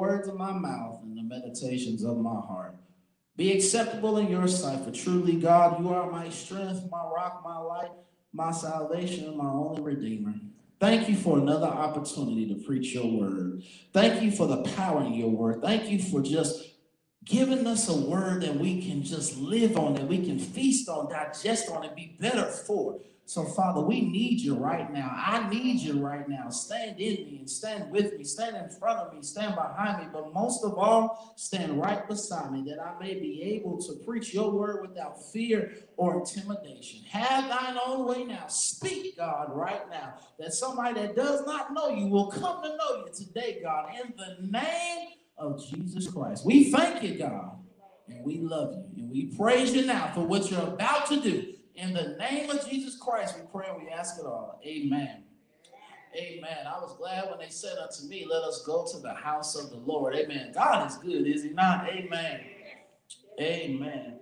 [0.00, 2.74] words of my mouth and the meditations of my heart
[3.36, 4.82] be acceptable in your sight.
[4.84, 7.90] For truly, God, you are my strength, my rock, my light,
[8.32, 10.34] my salvation, and my only redeemer.
[10.80, 13.62] Thank you for another opportunity to preach your word.
[13.92, 15.60] Thank you for the power in your word.
[15.60, 16.70] Thank you for just
[17.24, 21.10] giving us a word that we can just live on, that we can feast on,
[21.10, 22.98] digest on, and be better for.
[23.30, 25.08] So, Father, we need you right now.
[25.14, 26.48] I need you right now.
[26.48, 30.10] Stand in me and stand with me, stand in front of me, stand behind me,
[30.12, 34.34] but most of all, stand right beside me that I may be able to preach
[34.34, 37.04] your word without fear or intimidation.
[37.08, 38.48] Have thine own way now.
[38.48, 43.06] Speak, God, right now, that somebody that does not know you will come to know
[43.06, 45.06] you today, God, in the name
[45.38, 46.44] of Jesus Christ.
[46.44, 47.60] We thank you, God,
[48.08, 51.54] and we love you, and we praise you now for what you're about to do.
[51.74, 54.60] In the name of Jesus Christ, we pray and we ask it all.
[54.64, 55.24] Amen.
[56.16, 56.66] Amen.
[56.66, 59.70] I was glad when they said unto me, Let us go to the house of
[59.70, 60.14] the Lord.
[60.16, 60.50] Amen.
[60.52, 61.88] God is good, is He not?
[61.88, 62.40] Amen.
[63.40, 64.18] Amen.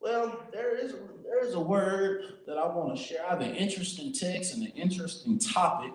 [0.00, 3.24] Well, there is there is a word that I want to share.
[3.24, 5.92] I have an interesting text and an interesting topic.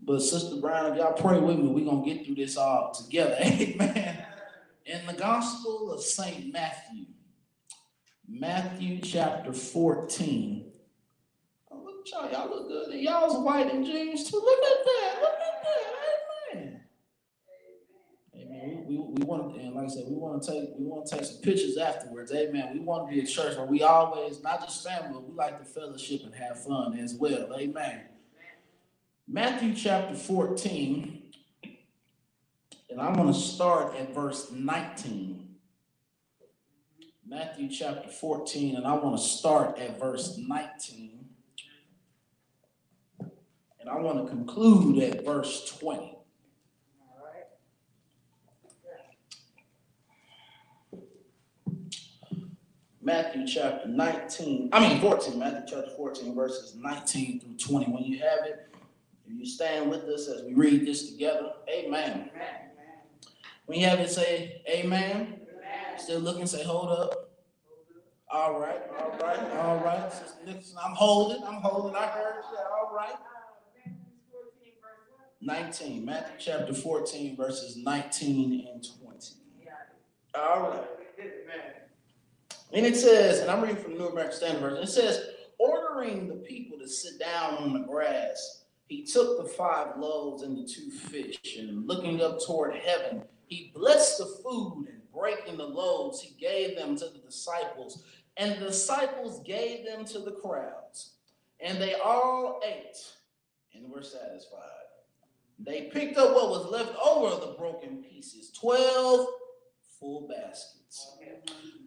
[0.00, 3.36] But Sister Brown, if y'all pray with me, we're gonna get through this all together.
[3.40, 4.24] Amen.
[4.84, 7.06] In the Gospel of Saint Matthew.
[8.28, 10.72] Matthew chapter 14.
[11.70, 12.30] Oh, look y'all.
[12.30, 12.94] Y'all look good.
[13.00, 14.36] Y'all's white in jeans too.
[14.36, 15.18] Look at that.
[15.20, 16.56] Look at that.
[16.56, 16.80] Amen.
[18.34, 18.84] Amen.
[18.88, 21.06] We, we, we want to, and like I said, we want to take we want
[21.06, 22.32] to take some pictures afterwards.
[22.32, 22.70] Amen.
[22.72, 25.58] We want to be a church where we always, not just family, but we like
[25.60, 27.48] to fellowship and have fun as well.
[27.56, 28.02] Amen.
[29.28, 31.32] Matthew chapter 14,
[32.90, 35.45] and I'm going to start at verse 19.
[37.28, 41.24] Matthew chapter 14, and I want to start at verse 19.
[43.18, 46.18] And I want to conclude at verse 20.
[53.02, 57.92] Matthew chapter 19, I mean 14, Matthew chapter 14, verses 19 through 20.
[57.92, 58.68] When you have it,
[59.26, 62.30] if you stand with us as we read this together, amen.
[62.34, 62.56] amen.
[63.66, 65.45] When you have it, say amen.
[65.98, 67.30] Still looking, say, hold up.
[68.28, 70.12] All right, all right, all right.
[70.84, 71.94] I'm holding, I'm holding.
[71.94, 72.58] I heard you.
[72.58, 73.14] All right.
[75.40, 79.34] 19, Matthew chapter 14, verses 19 and 20.
[80.34, 80.84] All right.
[82.72, 86.26] And it says, and I'm reading from the New American Standard Version, it says, ordering
[86.26, 90.68] the people to sit down on the grass, he took the five loaves and the
[90.68, 96.34] two fish, and looking up toward heaven, he blessed the food breaking the loaves, he
[96.38, 98.04] gave them to the disciples,
[98.36, 101.14] and the disciples gave them to the crowds.
[101.60, 102.98] And they all ate
[103.74, 104.60] and were satisfied.
[105.58, 109.26] They picked up what was left over of the broken pieces 12
[109.98, 111.16] full baskets.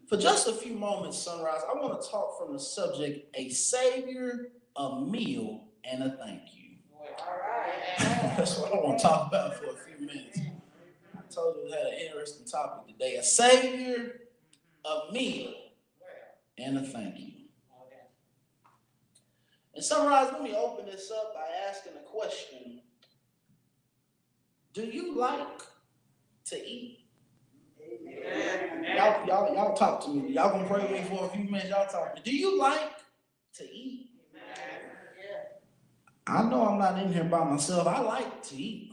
[0.08, 4.48] For just a few moments, Sunrise, I want to talk from the subject a Savior,
[4.74, 6.70] a meal, and a thank you.
[7.20, 8.34] All right.
[8.36, 10.40] That's what I want to talk about for a few minutes
[11.30, 14.20] told you we had an interesting topic today a Savior,
[14.84, 15.54] a meal,
[16.58, 17.32] and a thank you.
[19.74, 22.82] And summarize, let me open this up by asking a question
[24.74, 25.60] Do you like
[26.46, 26.98] to eat?
[28.96, 30.32] Y'all, y'all, y'all talk to me.
[30.32, 31.70] Y'all gonna pray with me for a few minutes.
[31.70, 32.14] Y'all talk.
[32.14, 32.22] To me.
[32.24, 32.92] Do you like
[33.54, 34.10] to eat?
[36.26, 37.86] I know I'm not in here by myself.
[37.86, 38.92] I like to eat.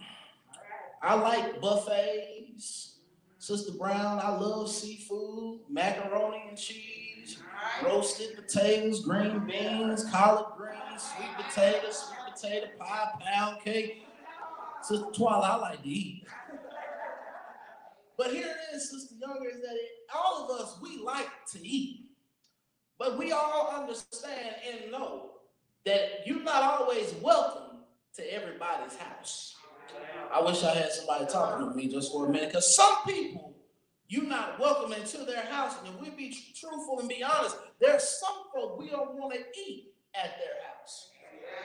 [1.01, 2.99] I like buffets.
[3.39, 7.37] Sister Brown, I love seafood, macaroni and cheese,
[7.83, 14.05] roasted potatoes, green beans, collard greens, sweet potatoes, sweet potato pie, pound cake.
[14.81, 16.27] Sister Twila, I like to eat.
[18.17, 21.65] But here it is, Sister Younger, is that it, all of us, we like to
[21.65, 22.05] eat.
[22.97, 25.33] But we all understand and know
[25.85, 27.81] that you're not always welcome
[28.15, 29.56] to everybody's house.
[30.33, 33.55] I wish I had somebody talking to me just for a minute, because some people
[34.09, 35.75] you're not welcome into their house.
[35.79, 39.39] And if we be truthful and be honest, there's some folk we don't want to
[39.59, 41.09] eat at their house.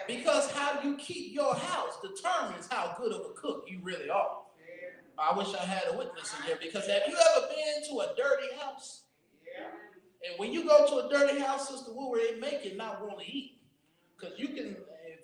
[0.09, 4.39] Because how you keep your house determines how good of a cook you really are.
[5.19, 8.15] I wish I had a witness in here because have you ever been to a
[8.17, 9.03] dirty house?
[10.29, 13.21] And when you go to a dirty house, Sister Woodward, it make you not want
[13.21, 13.61] to eat.
[14.19, 14.77] Because you can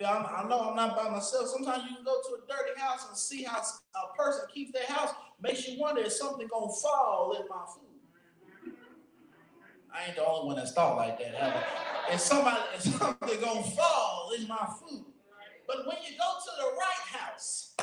[0.07, 1.49] I'm, i know I'm not by myself.
[1.49, 4.87] Sometimes you can go to a dirty house and see how a person keeps their
[4.87, 5.11] house.
[5.41, 8.75] Makes you wonder if something gonna fall in my food.
[9.93, 12.13] I ain't the only one that's thought like that, have I?
[12.13, 15.05] And somebody, and something gonna fall in my food.
[15.67, 17.75] But when you go to the right house,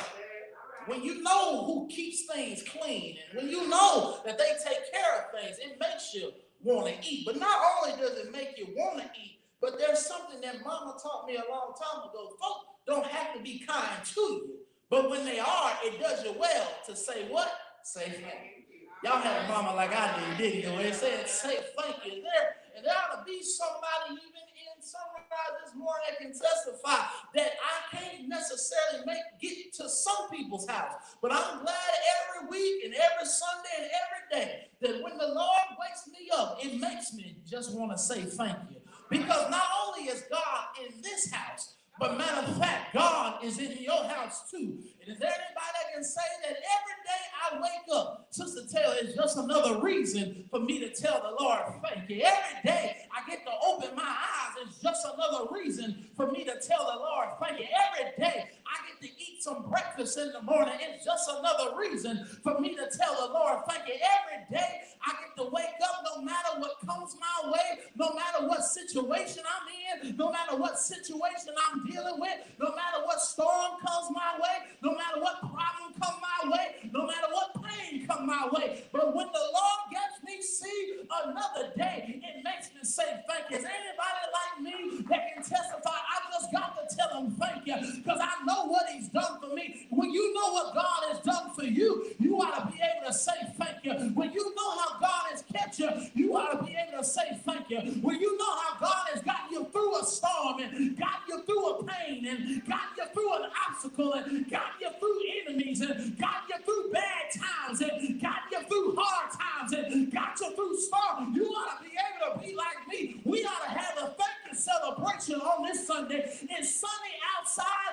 [0.86, 5.18] when you know who keeps things clean, and when you know that they take care
[5.18, 6.32] of things, it makes you
[6.62, 7.26] want to eat.
[7.26, 10.96] But not only does it make you want to eat, but there's something that mama
[11.02, 12.36] taught me a long time ago.
[12.40, 14.50] Folks don't have to be kind to you,
[14.90, 17.52] but when they are, it does you well to say what?
[17.82, 18.24] Say thank
[18.70, 18.88] you.
[19.04, 20.76] Y'all had a mama like I did, didn't you?
[20.76, 22.22] Where it said, say thank you.
[22.22, 27.06] There, and there ought to be somebody even in sunrise this morning that can testify
[27.34, 30.92] that I can't necessarily make get to some people's house.
[31.22, 35.66] But I'm glad every week and every Sunday and every day that when the Lord
[35.78, 38.76] wakes me up, it makes me just want to say thank you.
[39.10, 43.82] Because not only is God in this house, but matter of fact, God is in
[43.82, 44.78] your house too.
[45.00, 48.96] And is there anybody that can say that every day I wake up, Sister Taylor,
[49.00, 52.22] is just another reason for me to tell the Lord thank you.
[52.22, 56.60] Every day I get to open my eyes, it's just another reason for me to
[56.60, 57.66] tell the Lord thank you.
[57.88, 62.26] Every day I get to eat some breakfast in the morning, it's just another reason
[62.42, 63.94] for me to tell the Lord thank you.
[63.94, 68.46] Every day I get to wake up no matter what comes my way, no matter
[68.46, 73.78] what situation I'm in, no matter what situation I'm dealing with, no matter what storm
[73.84, 78.26] comes my way, no matter what problem comes my way, no matter what pain comes
[78.26, 78.84] my way.
[78.92, 83.58] But when the Lord gets me see another day, it makes me say thank you.
[83.58, 85.90] Is anybody like me that can testify?
[85.90, 89.54] I just got to tell him thank you because I know what he's done for
[89.54, 89.86] me.
[89.90, 93.12] When you know what God has done for you, you ought to be able to
[93.12, 93.92] say thank you.
[94.14, 97.38] When you know how God has kept you, you ought to be able to say
[97.44, 97.78] thank you.
[98.02, 101.68] When you know how God has got you through a storm and got you through
[101.68, 106.42] a pain and got you through an obstacle and got you through enemies and got
[106.48, 111.34] you through bad times and got you through hard times and got you through storm,
[111.34, 113.20] you ought to be able to be like me.
[113.24, 116.30] We ought to have a thank you celebration on this Sunday.
[116.50, 117.85] It's sunny outside.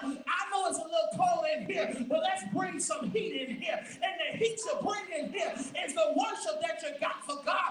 [1.67, 3.79] Here, but let's bring some heat in here.
[3.79, 7.62] And the heat you bring in here is the worship that you got for God.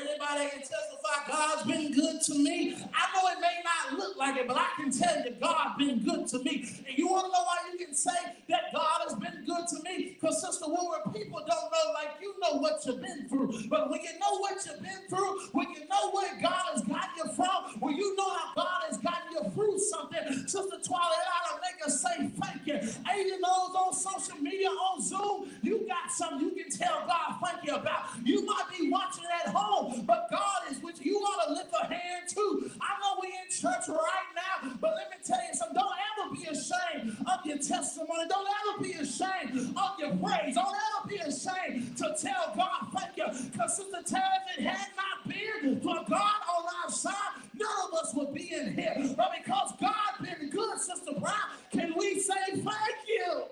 [0.00, 2.74] Anybody can testify God's been good to me?
[2.94, 5.98] I know it may not look like it, but I can tell you God's been
[6.00, 6.66] good to me.
[6.88, 8.18] And you want to know why you can say
[8.48, 10.16] that God has been good to me?
[10.20, 13.68] Because Sister Woodward, people don't know like you know what you've been through.
[13.68, 17.10] But when you know what you've been through, when you know where God has got
[17.16, 21.54] you from, when you know how God has gotten you through something, Sister Twilight ought
[21.54, 22.74] to make us say thank you.
[22.74, 23.60] And you know
[23.90, 28.04] on social media, on Zoom, you got something you can tell God thank you about.
[28.24, 31.12] You might be watching at home but God is with you.
[31.12, 32.70] You ought to lift a hand too.
[32.80, 35.74] I know we in church right now, but let me tell you something.
[35.76, 38.24] Don't ever be ashamed of your testimony.
[38.28, 40.54] Don't ever be ashamed of your praise.
[40.54, 43.26] Don't ever be ashamed to tell God thank you.
[43.52, 47.14] Because Sister Tara, if it had not been for God on our side,
[47.54, 49.14] none of us would be in here.
[49.16, 51.34] But because God been good, Sister Brown,
[51.72, 53.44] can we say thank you?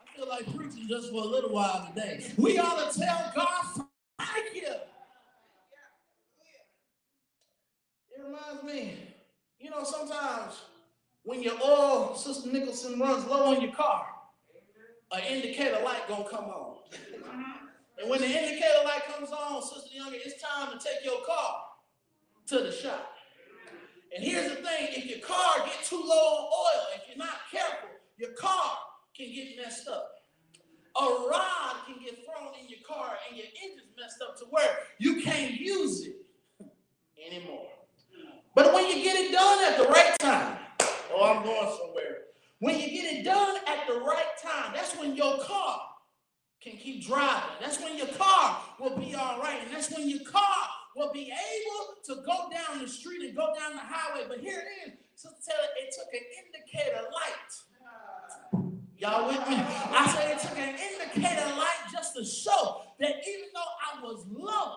[0.00, 2.26] I feel like preaching just for a little while today.
[2.38, 3.86] We ought to tell God
[4.18, 4.72] Thank you.
[8.10, 8.98] It reminds me,
[9.60, 10.54] you know, sometimes
[11.24, 14.06] when your oil, Sister Nicholson, runs low on your car,
[15.12, 16.76] an indicator light gonna come on.
[16.92, 17.66] Uh-huh.
[18.00, 21.62] and when the indicator light comes on, Sister Younger, it's time to take your car
[22.46, 23.12] to the shop.
[24.14, 27.36] And here's the thing, if your car get too low on oil, if you're not
[27.50, 28.78] careful, your car
[29.16, 30.16] can get messed up
[30.98, 34.78] a rod can get thrown in your car and your engine's messed up to where
[34.98, 36.16] you can't use it
[37.30, 37.68] anymore.
[38.54, 40.58] But when you get it done at the right time,
[41.14, 42.16] oh, I'm going somewhere.
[42.58, 45.80] When you get it done at the right time, that's when your car
[46.62, 47.56] can keep driving.
[47.60, 49.58] That's when your car will be all right.
[49.62, 53.52] And that's when your car will be able to go down the street and go
[53.58, 54.24] down the highway.
[54.28, 54.98] But here it is.
[55.14, 57.52] So tell it, it took an indicator light
[58.98, 59.56] Y'all with me?
[59.58, 64.24] I said it took an indicator light just to show that even though I was
[64.30, 64.76] low,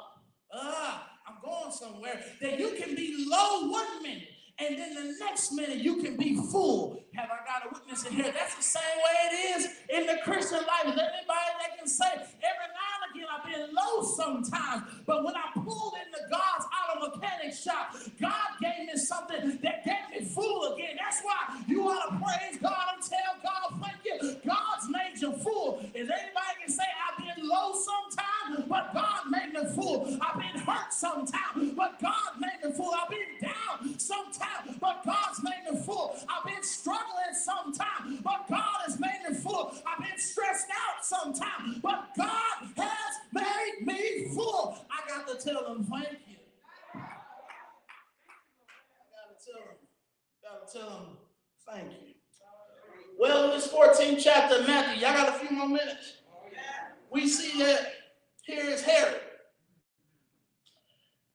[0.53, 4.27] uh, I'm going somewhere, that you can be low one minute
[4.60, 7.01] and then the next minute you can be full.
[7.16, 8.32] Have I got a witness in here?
[8.32, 10.86] That's the same way it is in the Christian life.
[10.86, 15.36] Is anybody that can say, every now and again I've been low sometimes, but when
[15.36, 20.38] I pulled into God's auto mechanic shop, God gave me something that gave me full
[42.18, 44.78] God has made me full.
[44.89, 46.38] I got to tell them thank you.
[46.94, 47.00] I
[49.16, 49.78] got to tell them.
[50.44, 51.18] Got to tell them
[51.68, 52.13] thank you.
[53.20, 56.13] Well, in this 14th chapter of Matthew, y'all got a few more minutes.
[57.12, 57.92] We see that
[58.44, 59.20] here is Herod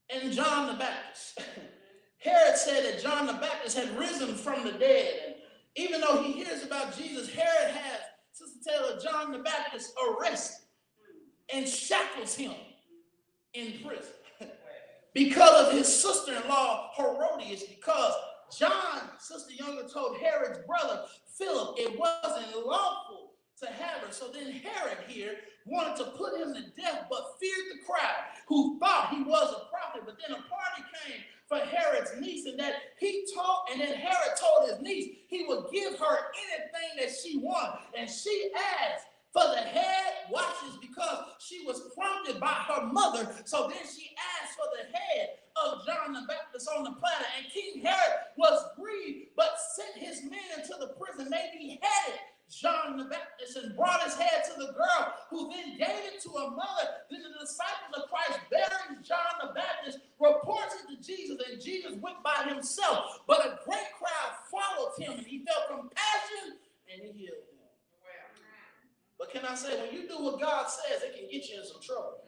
[0.09, 1.40] and John the Baptist.
[2.19, 5.14] Herod said that John the Baptist had risen from the dead.
[5.26, 5.35] And
[5.76, 8.00] even though he hears about Jesus, Herod has
[8.33, 10.63] Sister Taylor, John the Baptist arrested
[11.52, 12.54] and shackles him
[13.54, 14.12] in prison
[15.12, 18.14] because of his sister-in-law Herodias, because
[18.56, 21.04] John, Sister Younger, told Herod's brother
[21.38, 24.12] Philip it wasn't lawful to have her.
[24.12, 25.36] So then Herod here
[25.66, 29.70] wanted to put him to death, but feared the crowd who thought he was a
[29.70, 30.02] prophet.
[30.04, 34.36] But then a party came for Herod's niece, and that he taught, and then Herod
[34.38, 36.18] told his niece he would give her
[36.52, 37.80] anything that she wanted.
[37.96, 43.35] And she asked for the head watches because she was prompted by her mother.
[43.45, 47.26] So then she asked for the head of John the Baptist on the platter.
[47.37, 51.31] And King Herod was grieved, but sent his men into the prison.
[51.31, 56.14] They beheaded John the Baptist and brought his head to the girl, who then gave
[56.14, 57.03] it to her mother.
[57.11, 62.23] Then the disciples of Christ, bearing John the Baptist, reported to Jesus, and Jesus went
[62.23, 63.26] by himself.
[63.26, 67.55] But a great crowd followed him, and he felt compassion and he healed them.
[69.19, 71.67] But can I say, when you do what God says, it can get you in
[71.67, 72.19] some trouble.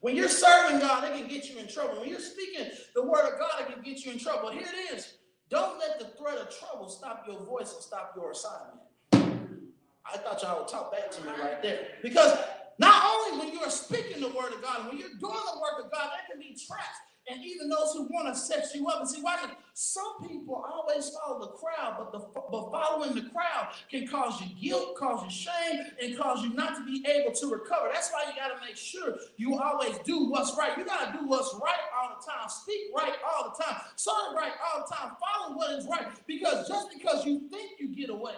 [0.00, 2.00] When you're serving God, it can get you in trouble.
[2.00, 4.50] When you're speaking the word of God, it can get you in trouble.
[4.50, 5.14] Here it is.
[5.50, 8.80] Don't let the threat of trouble stop your voice or stop your assignment.
[9.12, 11.88] I thought y'all would talk back to me right there.
[12.02, 12.38] Because
[12.78, 15.90] not only when you're speaking the word of God, when you're doing the work of
[15.90, 16.98] God, there can be traps.
[17.30, 19.00] And even those who want to set you up.
[19.00, 19.50] And see, watch it.
[19.74, 24.48] Some people always follow the crowd, but the but following the crowd can cause you
[24.70, 27.90] guilt, cause you shame, and cause you not to be able to recover.
[27.92, 30.76] That's why you got to make sure you always do what's right.
[30.76, 32.48] You got to do what's right all the time.
[32.48, 33.76] Speak right all the time.
[33.96, 35.12] Serve right all the time.
[35.20, 36.06] Follow what is right.
[36.26, 38.34] Because just because you think you get away,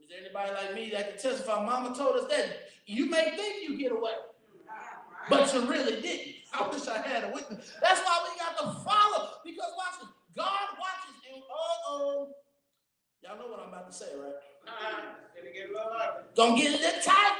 [0.00, 1.64] Is there anybody like me that can testify?
[1.64, 4.12] Mama told us that you may think you get away,
[5.28, 6.36] but you really didn't.
[6.52, 7.72] I wish I had a witness.
[7.80, 9.30] That's why we got to follow.
[9.44, 10.08] Because watch this.
[10.36, 12.28] God watches and uh-oh.
[13.22, 14.34] Y'all know what I'm about to say, right?
[16.34, 17.36] Don't get it tight.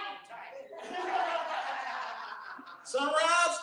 [2.85, 3.59] Sunrise,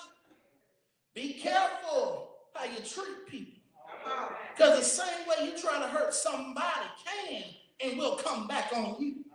[1.14, 3.54] be careful how you treat people.
[4.56, 7.44] Because the same way you try to hurt somebody can
[7.84, 9.26] and will come back on you.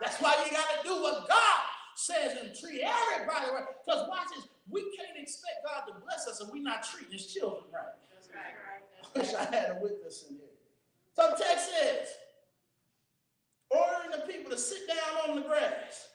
[0.00, 1.60] That's why you got to do what God
[1.96, 3.64] says and treat everybody right.
[3.84, 7.26] Because watch this, we can't expect God to bless us if we're not treating his
[7.26, 7.94] children right.
[9.14, 10.46] I wish I had a witness in here.
[11.14, 12.08] So the text says,
[13.70, 16.08] ordering the people to sit down on the grass.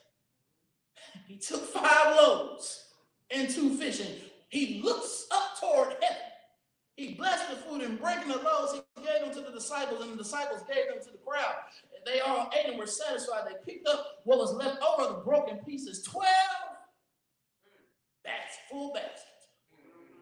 [1.26, 2.84] He took five loaves
[3.30, 4.14] and two fish, and
[4.48, 6.28] he looks up toward heaven
[6.98, 10.14] he blessed the food and breaking the loaves, he gave them to the disciples, and
[10.14, 11.54] the disciples gave them to the crowd.
[12.10, 13.42] They all ate and were satisfied.
[13.46, 16.24] They picked up what was left over, the broken pieces, 12
[18.24, 19.22] baskets, full baskets.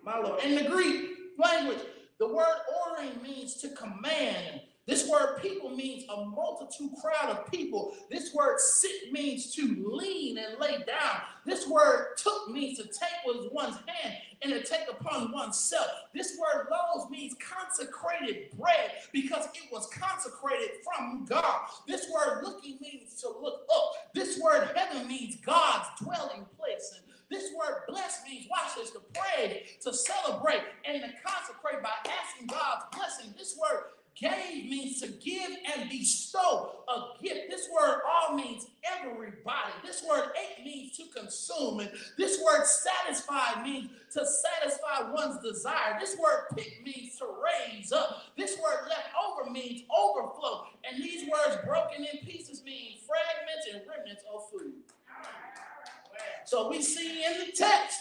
[0.05, 0.43] My Lord.
[0.43, 1.79] In the Greek language,
[2.19, 2.55] the word
[2.87, 4.63] ordering means to command.
[4.87, 7.95] This word people means a multitude crowd of people.
[8.09, 11.23] This word sit means to lean and lay down.
[11.45, 15.91] This word took means to take with one's hand and to take upon oneself.
[16.15, 21.63] This word loaves means consecrated bread because it was consecrated from God.
[21.89, 23.93] This word looking means to look up.
[24.15, 26.93] This word heaven means God's dwelling place.
[26.95, 31.91] And this word bless means, watch this, to pray, to celebrate, and to consecrate by
[32.09, 33.35] asking God's blessing.
[33.37, 33.85] This word
[34.19, 37.51] Gave means to give and bestow a gift.
[37.51, 38.67] This word all means
[38.99, 39.73] everybody.
[39.85, 41.81] This word ate means to consume.
[41.81, 45.99] And this word satisfy means to satisfy one's desire.
[46.01, 48.23] This word pick means to raise up.
[48.39, 50.65] This word left over means overflow.
[50.91, 54.73] And these words broken in pieces mean fragments and remnants of food.
[56.47, 57.99] So we see in the text,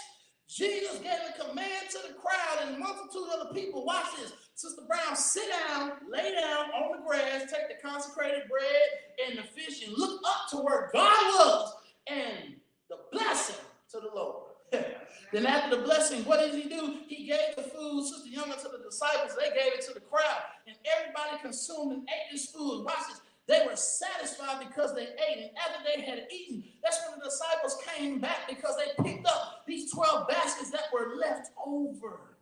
[0.48, 3.05] Jesus gave a command to the crowd and of
[3.48, 3.86] the people.
[3.86, 9.28] Watch this Sister Brown, sit down, lay down on the grass, take the consecrated bread
[9.28, 11.74] and the fish, and look up to where God was
[12.08, 12.56] and
[12.90, 13.58] the blessing
[13.92, 14.44] to the Lord.
[15.34, 17.00] then after the blessing, what did he do?
[17.08, 19.36] He gave the food, Sister Younger, to the disciples.
[19.38, 20.44] They gave it to the crowd.
[20.68, 22.86] And everybody consumed and ate this food.
[22.86, 23.22] Watch this.
[23.48, 25.38] They were satisfied because they ate.
[25.38, 29.64] And after they had eaten, that's when the disciples came back because they picked up
[29.68, 32.38] these 12 baskets that were left over.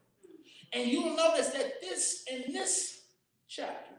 [0.73, 3.01] And you'll notice that this, in this
[3.47, 3.95] chapter,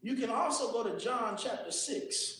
[0.00, 2.38] you can also go to John chapter 6.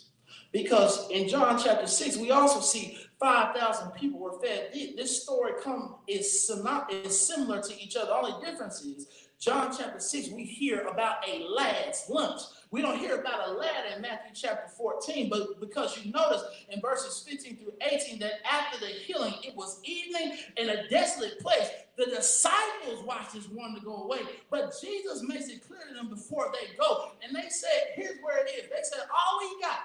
[0.53, 4.71] Because in John chapter 6, we also see 5,000 people were fed.
[4.97, 6.51] This story come is,
[6.91, 8.07] is similar to each other.
[8.07, 9.07] The only difference is
[9.43, 12.43] John chapter 6, we hear about a last lunch.
[12.73, 16.81] We don't hear about a lad in Matthew chapter 14, but because you notice in
[16.81, 21.69] verses 15 through 18 that after the healing, it was evening in a desolate place.
[21.99, 26.09] The disciples watched this one to go away, but Jesus makes it clear to them
[26.09, 27.11] before they go.
[27.23, 28.71] And they said, Here's where it is.
[28.71, 29.81] They said, All we got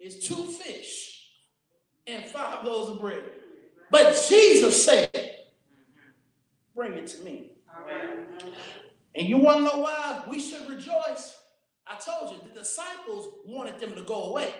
[0.00, 1.28] is two fish
[2.08, 3.22] and five loaves of bread.
[3.92, 5.36] But Jesus said,
[6.74, 7.52] Bring it to me.
[9.14, 11.37] And you want to know why we should rejoice?
[12.04, 14.54] Told you, the disciples wanted them to go away.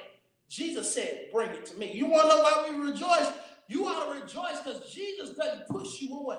[0.49, 1.92] Jesus said, Bring it to me.
[1.92, 3.33] You want to know why we rejoice?
[3.68, 6.38] You ought to rejoice because Jesus doesn't push you away.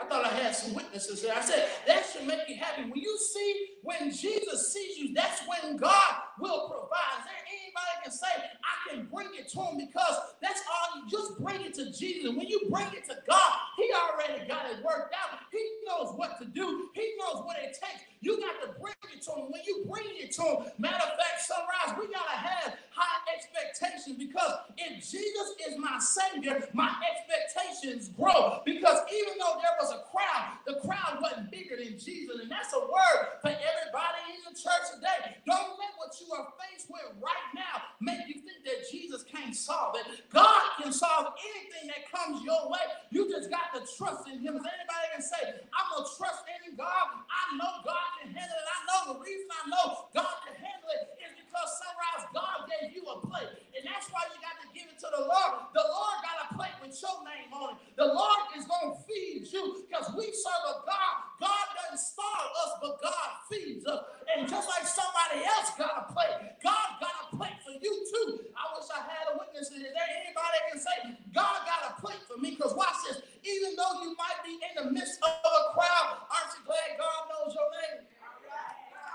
[0.00, 1.34] I thought I had some witnesses there.
[1.36, 2.82] I said, that should make you happy.
[2.82, 7.24] When you see, when Jesus sees you, that's when God will provide.
[7.24, 7.34] There
[7.72, 8.26] anybody can say,
[8.62, 12.28] I can bring it to him because that's all you just bring it to Jesus.
[12.28, 15.38] And when you bring it to God, He already got it worked out.
[15.50, 18.02] He knows what to do, He knows what it takes.
[18.22, 19.50] You got to bring it to him.
[19.50, 23.18] When you bring it to him, matter of fact, sunrise, we got to have high
[23.34, 28.62] expectations because if Jesus is my Savior, my expectations grow.
[28.64, 32.38] Because even though there was a crowd, the crowd wasn't bigger than Jesus.
[32.38, 35.42] And that's a word for everybody in the church today.
[35.42, 37.61] Don't let what you are faced with right now
[38.00, 40.06] make you think that Jesus can't solve it.
[40.30, 42.82] God can solve anything that comes your way.
[43.10, 44.58] You just got to trust in Him.
[44.58, 47.22] Is anybody can say, I'm going to trust in God?
[47.30, 48.68] I know God can handle it.
[48.68, 52.96] I know the reason I know God can handle it is because sunrise, God gave
[52.96, 53.52] you a plate.
[53.76, 55.52] And that's why you got to give it to the Lord.
[55.76, 57.78] The Lord got a plate with your name on it.
[57.96, 61.14] The Lord is going to feed you because we serve a God.
[61.38, 64.00] God doesn't starve us, but God feeds us.
[64.32, 68.48] And just like somebody else got a plate, God got a plate for you too.
[68.56, 69.68] I wish I had a witness.
[69.68, 70.96] Is there anybody that can say,
[71.36, 72.56] God got a plate for me?
[72.56, 73.20] Because watch this.
[73.44, 77.20] Even though you might be in the midst of a crowd, aren't you glad God
[77.28, 78.08] knows your name?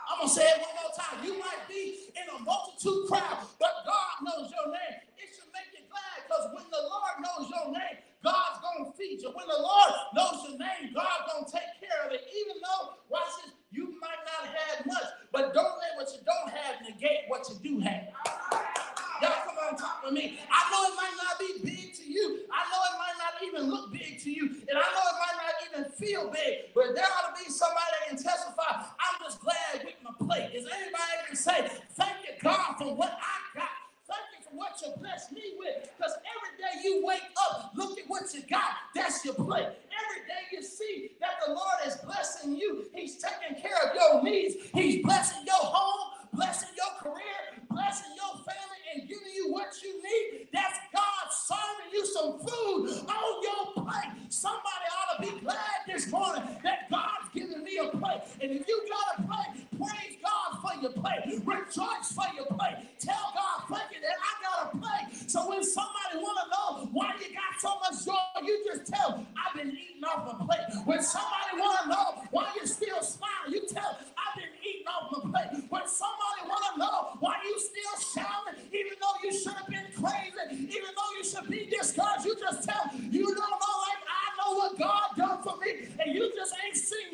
[0.07, 1.19] I'm gonna say it one more time.
[1.25, 3.43] You might be in a multitude crowd,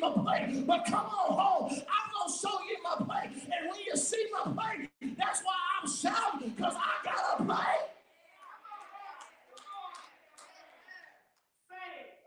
[0.00, 0.66] my plate.
[0.66, 4.52] But come on home, I'm gonna show you my plate, and when you see my
[4.52, 7.90] plate, that's why I'm shouting because I got a plate.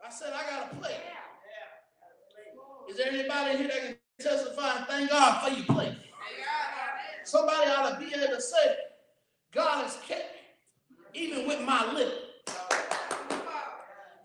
[0.06, 1.02] I said I got a plate.
[2.90, 5.94] Is there anybody here that can testify and thank God for your plate?
[7.26, 8.76] Somebody ought to be able to say,
[9.54, 12.20] God has kept me, even with my little.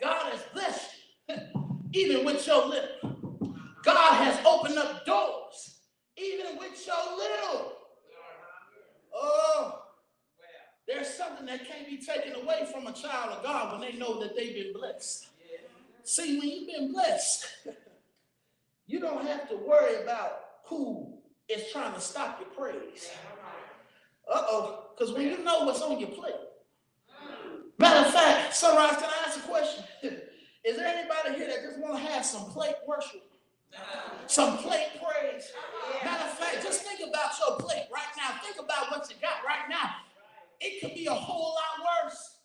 [0.01, 0.91] God has blessed
[1.29, 1.37] you,
[1.95, 3.12] even with your little.
[3.83, 5.81] God has opened up doors,
[6.17, 7.73] even with your little.
[9.15, 9.83] Oh,
[10.87, 14.21] there's something that can't be taken away from a child of God when they know
[14.21, 15.29] that they've been blessed.
[16.05, 17.47] See, when you've been blessed,
[18.87, 21.19] you don't have to worry about who
[21.49, 23.11] is trying to stop your praise.
[24.29, 26.35] Uh oh, because when you know what's on your plate.
[27.79, 29.85] Matter of fact, Sunrise, can I ask a question?
[30.65, 33.23] Is there anybody here that just want to have some plate worship?
[34.27, 35.53] Some plate praise?
[36.05, 38.39] Matter of fact, just think about your plate right now.
[38.43, 39.91] Think about what you got right now.
[40.61, 42.37] It could be a whole lot worse.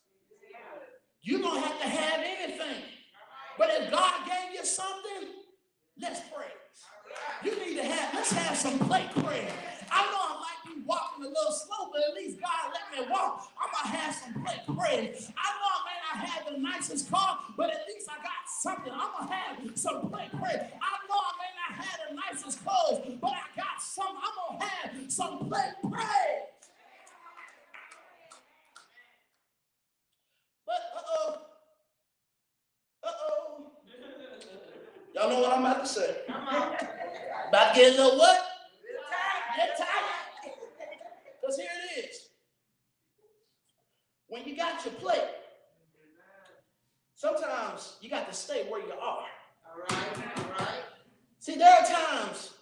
[1.21, 2.83] You don't have to have anything.
[3.57, 5.29] But if God gave you something,
[6.01, 6.47] let's praise.
[7.43, 9.51] You need to have, let's have some plate praise.
[9.91, 13.11] I know I might be walking a little slow, but at least God let me
[13.11, 13.49] walk.
[13.61, 15.31] I'm gonna have some plate praise.
[15.37, 18.93] I know I may not have the nicest car, but at least I got something.
[18.93, 20.61] I'm gonna have some plate praise.
[20.61, 24.07] I know I may not have the nicest clothes, but I got some.
[24.07, 24.65] I'm gonna
[25.17, 26.05] some play praise.
[30.63, 31.37] But uh-oh.
[33.03, 33.71] Uh-oh.
[35.15, 36.17] Y'all know what I'm about to say.
[36.27, 38.45] About to get a little what?
[39.55, 40.53] Get tired.
[41.41, 42.29] Because here it is.
[44.27, 45.17] When you got your plate,
[47.15, 48.99] sometimes you got to stay where you are.
[48.99, 49.25] All
[49.89, 50.83] right, all right.
[51.39, 52.53] See, there are times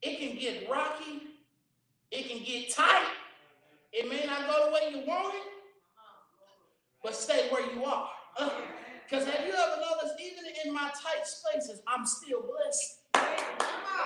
[0.00, 1.22] it can get rocky,
[2.10, 3.06] it can get tight.
[3.92, 5.42] It may not go the way you want it,
[7.02, 8.08] but stay where you are.
[8.38, 8.50] Uh,
[9.08, 12.98] because have you ever noticed, even in my tight spaces, I'm still blessed.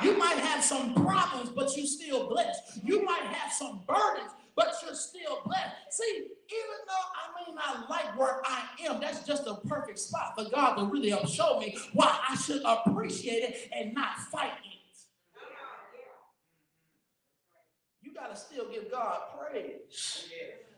[0.02, 2.80] You might have some problems, but you're still blessed.
[2.84, 5.74] You might have some burdens, but you're still blessed.
[5.90, 10.34] See, even though I may not like where I am, that's just a perfect spot
[10.36, 14.72] for God to really show me why I should appreciate it and not fight it.
[18.02, 20.28] You got to still give God praise.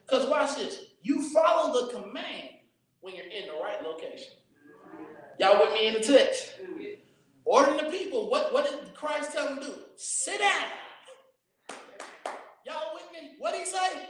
[0.06, 0.80] Because watch this.
[1.04, 2.48] You follow the command
[3.02, 4.32] when you're in the right location.
[5.38, 6.54] Y'all with me in the text?
[7.44, 9.74] Ordering the people, what, what did Christ tell them to do?
[9.96, 10.64] Sit down.
[12.66, 13.32] Y'all with me?
[13.38, 14.08] What did he say?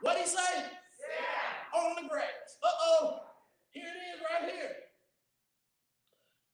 [0.00, 0.36] What did he say?
[0.36, 1.82] Sit down.
[1.82, 2.56] On the grass.
[2.62, 3.18] Uh-oh.
[3.72, 4.70] Here it is right here.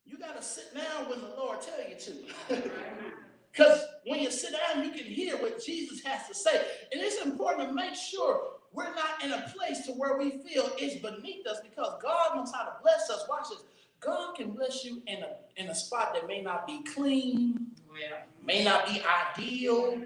[0.07, 1.97] You got to sit down when the Lord tell you
[2.57, 2.71] to.
[3.53, 6.55] Because when you sit down, you can hear what Jesus has to say.
[6.93, 8.41] And it's important to make sure
[8.73, 12.53] we're not in a place to where we feel it's beneath us because God knows
[12.53, 13.27] how to bless us.
[13.29, 13.63] Watch this.
[14.01, 17.67] God can bless you in a in a spot that may not be clean,
[18.45, 19.03] may not be
[19.37, 20.01] ideal,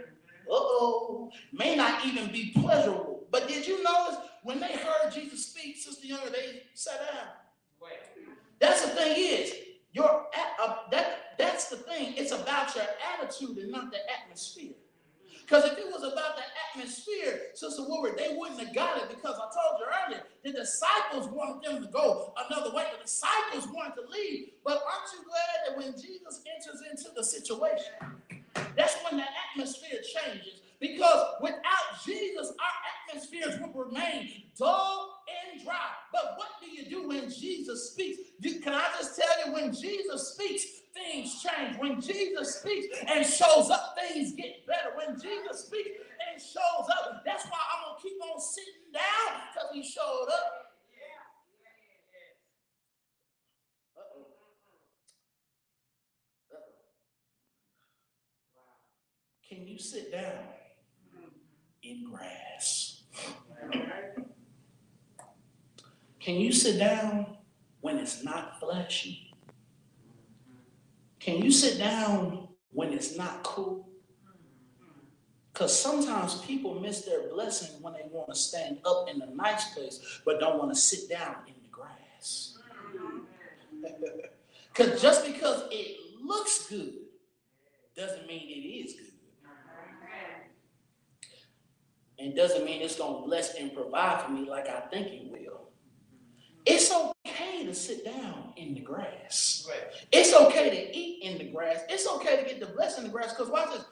[0.50, 3.24] uh-oh, may not even be pleasurable.
[3.30, 7.28] But did you notice when they heard Jesus speak, Sister Younger, they sat down.
[8.60, 9.54] That's the thing is,
[9.92, 10.26] your
[10.62, 12.14] uh, that that's the thing.
[12.16, 14.72] It's about your attitude and not the atmosphere.
[15.44, 19.36] Because if it was about the atmosphere, Sister Woodward, they wouldn't have got it because
[19.36, 22.86] I told you earlier, the disciples wanted them to go another way.
[22.96, 24.48] The disciples wanted to leave.
[24.64, 27.92] But aren't you glad that when Jesus enters into the situation,
[28.74, 30.62] that's when the atmosphere changes?
[30.80, 35.90] Because without Jesus, our atmospheres would remain dull and dry.
[36.10, 38.18] But what do you do when Jesus speaks?
[38.40, 41.76] You, can I just tell you, when Jesus speaks, things change.
[41.78, 44.90] When Jesus speaks and shows up, things get better.
[44.96, 45.90] When Jesus speaks
[46.30, 50.26] and shows up, that's why I'm going to keep on sitting down because he showed
[50.32, 50.60] up.
[59.48, 60.46] Can you sit down
[61.82, 63.02] in grass?
[66.18, 67.36] Can you sit down
[67.80, 69.23] when it's not flashy?
[71.24, 73.88] Can you sit down when it's not cool?
[75.50, 79.72] Because sometimes people miss their blessing when they want to stand up in a nice
[79.72, 82.58] place, but don't want to sit down in the grass.
[84.74, 86.94] Because just because it looks good
[87.96, 89.12] doesn't mean it is good.
[92.18, 95.30] And doesn't mean it's going to bless and provide for me like I think it
[95.30, 95.68] will.
[96.66, 97.13] It's okay
[97.74, 99.66] to sit down in the grass.
[99.68, 99.82] Right.
[100.12, 101.80] It's okay to eat in the grass.
[101.88, 103.32] It's okay to get the blessing in the grass.
[103.32, 103.84] Because watch this.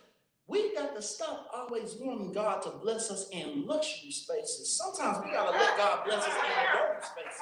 [0.46, 4.76] We got to stop always wanting God to bless us in luxury spaces.
[4.76, 6.42] Sometimes we got to let God bless us in
[6.74, 7.40] dirty spaces.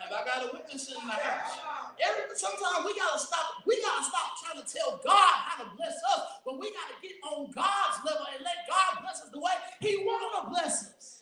[0.00, 1.58] Have I got a witness in the house?
[2.02, 3.62] Every, sometimes we gotta stop.
[3.66, 7.12] We gotta stop trying to tell God how to bless us, but we gotta get
[7.22, 11.20] on God's level and let God bless us the way He wanna bless us.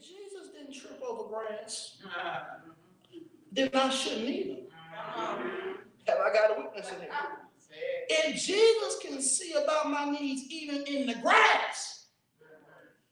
[0.00, 2.40] Jesus didn't trip over grass, uh-huh.
[3.52, 4.60] then I shouldn't either.
[4.72, 5.36] Uh-huh.
[6.06, 7.10] Have I got a witness in here?
[8.08, 12.06] If Jesus can see about my needs even in the grass,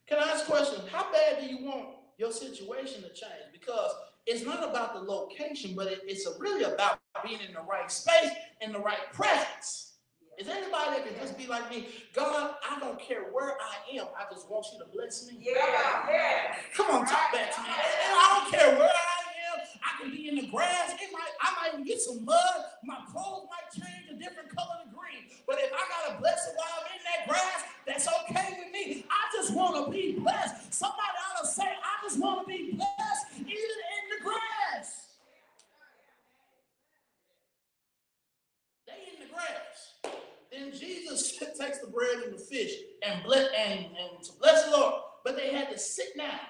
[0.07, 0.85] can I ask a question?
[0.91, 3.53] How bad do you want your situation to change?
[3.53, 3.93] Because
[4.25, 8.31] it's not about the location, but it's really about being in the right space,
[8.61, 9.86] in the right presence.
[10.39, 11.89] Is anybody that can just be like me?
[12.13, 14.07] God, I don't care where I am.
[14.13, 15.39] I just want you to bless me.
[15.41, 15.55] Yeah,
[16.11, 16.57] yeah.
[16.75, 17.69] Come on, talk back to me.
[17.69, 19.17] And I don't care where I
[19.55, 19.61] am.
[19.81, 20.93] I can be in the grass.
[20.93, 22.57] It might, I might even get some mud.
[22.85, 25.41] My clothes might change a different color to green.
[25.47, 29.07] But if I got a blessing while I'm in that grass, that's okay with me.
[29.09, 30.75] I just want to be blessed.
[30.75, 35.07] Somebody ought to say, I just want to be blessed even in the grass.
[38.87, 40.17] They in the grass.
[40.51, 42.73] Then Jesus takes the bread and the fish
[43.07, 44.95] and bless and, and to bless the Lord.
[45.25, 46.41] But they had to sit down.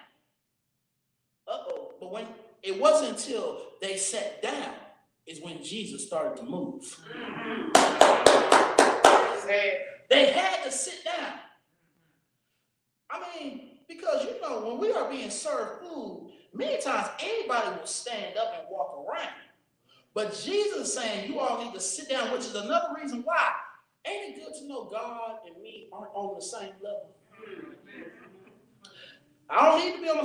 [1.48, 1.94] Uh-oh.
[2.00, 2.26] But when
[2.62, 4.72] it wasn't until they sat down
[5.26, 6.84] is when Jesus started to move.
[9.44, 11.34] Say They had to sit down.
[13.10, 17.86] I mean, because you know, when we are being served food, many times anybody will
[17.86, 19.34] stand up and walk around.
[20.14, 23.52] But Jesus is saying you all need to sit down, which is another reason why.
[24.06, 27.10] Ain't it good to know God and me aren't on the same level?
[29.48, 30.24] I don't need to be on the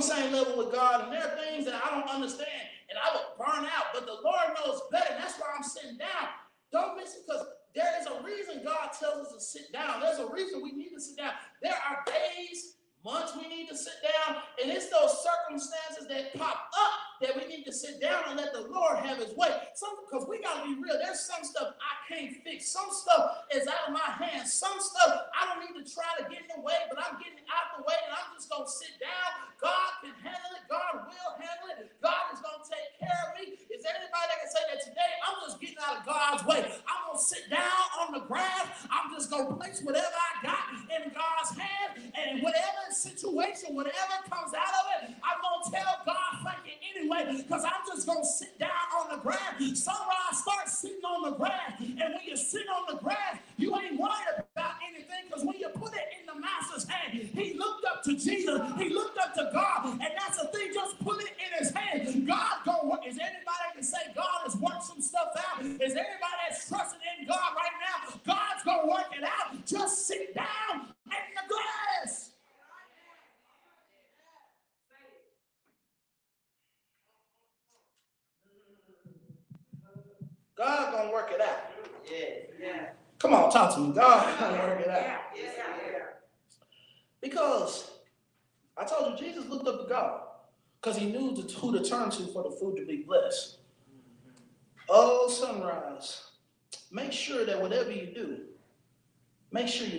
[0.56, 3.92] with God, and there are things that I don't understand, and I would burn out.
[3.94, 5.14] But the Lord knows better.
[5.14, 6.28] and That's why I'm sitting down.
[6.72, 10.00] Don't miss it, because there is a reason God tells us to sit down.
[10.00, 11.32] There's a reason we need to sit down.
[11.62, 16.70] There are days, months we need to sit down, and it's those circumstances that pop
[16.70, 19.50] up that we need to sit down and let the Lord have His way.
[19.74, 20.98] Some because we gotta be real.
[21.02, 22.70] There's some stuff I can't fix.
[22.70, 24.52] Some stuff is out of my hands.
[24.52, 27.42] Some stuff I don't need to try to get in the way, but I'm getting
[27.50, 29.50] out the way, and I'm just gonna sit down.
[29.58, 29.90] God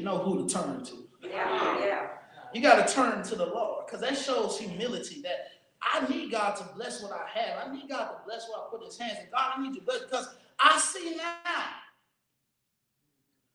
[0.03, 0.93] know who to turn to.
[1.21, 2.07] Yeah, yeah.
[2.53, 5.47] You got to turn to the Lord because that shows humility that
[5.81, 7.67] I need God to bless what I have.
[7.67, 9.17] I need God to bless what I put in his hands.
[9.21, 11.63] And God, I need you bless because I see now.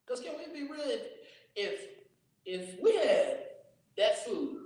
[0.05, 0.81] Because can we be real?
[0.85, 1.01] If,
[1.55, 1.79] if
[2.45, 3.37] if we had
[3.97, 4.57] that food,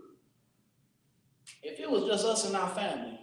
[1.61, 3.19] if it was just us and our family,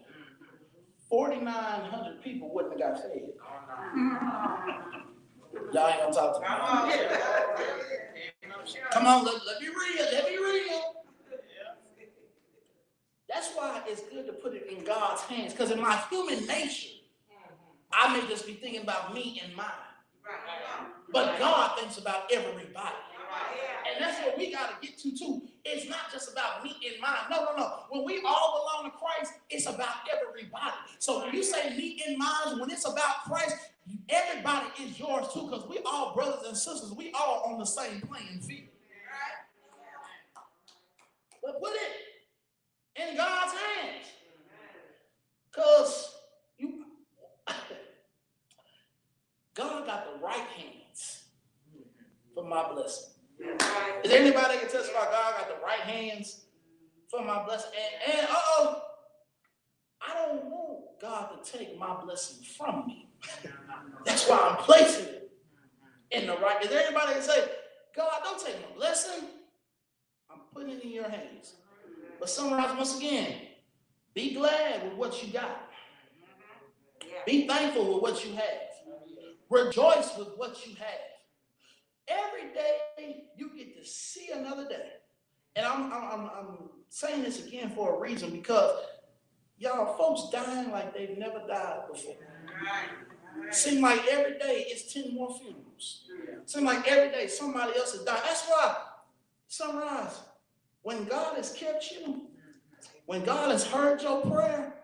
[1.08, 3.22] 4,900 people wouldn't have got fed.
[5.72, 6.46] Y'all ain't gonna talk to me.
[8.92, 9.24] Come on.
[9.24, 10.94] Let, let me real, let me real.
[13.28, 15.52] That's why it's good to put it in God's hands.
[15.52, 16.88] Because in my human nature,
[17.92, 19.66] I may just be thinking about me and mine.
[21.12, 22.96] But God thinks about everybody.
[23.88, 25.42] And that's what we got to get to too.
[25.64, 27.18] It's not just about me and mine.
[27.30, 27.72] No, no, no.
[27.90, 30.74] When we all belong to Christ, it's about everybody.
[30.98, 33.56] So when you say me and mine, when it's about Christ,
[34.08, 36.92] everybody is yours too, because we all brothers and sisters.
[36.92, 38.68] We all on the same playing field.
[41.42, 44.06] But put it in God's hands.
[45.50, 46.14] Because
[46.58, 46.84] you
[49.54, 51.24] God got the right hands
[52.34, 53.10] for my blessing.
[54.04, 56.44] Is there anybody that can testify God got the right hands
[57.08, 57.70] for my blessing?
[58.06, 58.82] And, and uh-oh,
[60.06, 63.10] I don't want God to take my blessing from me.
[64.04, 65.30] That's why I'm placing it
[66.10, 66.62] in the right.
[66.62, 67.48] Is there anybody that can say,
[67.96, 69.24] God, don't take my blessing?
[70.52, 71.54] Putting it in your hands.
[72.18, 73.34] But summarize once again,
[74.14, 75.70] be glad with what you got.
[77.26, 78.70] Be thankful with what you have.
[79.48, 80.88] Rejoice with what you have.
[82.08, 84.90] Every day you get to see another day.
[85.56, 86.58] And I'm, I'm, I'm, I'm
[86.88, 88.76] saying this again for a reason because
[89.58, 92.16] y'all folks dying like they've never died before.
[93.50, 96.04] Seem like every day it's 10 more funerals.
[96.46, 98.22] Seem like every day somebody else is dying.
[98.24, 98.76] That's why,
[99.48, 100.20] sunrise,
[100.82, 102.22] when God has kept you,
[103.06, 104.74] when God has heard your prayer,